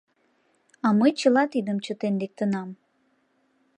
[0.85, 2.69] А мый чыла тидым чытен лектынам.